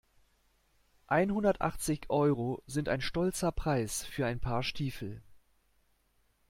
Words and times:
Einhundertachtzig 1.05 2.07
Euro 2.09 2.63
sind 2.65 2.89
ein 2.89 3.01
stolzer 3.01 3.51
Preis 3.51 4.03
für 4.03 4.25
ein 4.25 4.39
Paar 4.39 4.63
Stiefel. 4.63 5.21